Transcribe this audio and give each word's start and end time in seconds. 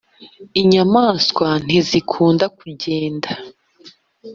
Inyamaswa 0.61 1.47
ntizikunda 1.65 2.45
kugenda. 2.57 3.29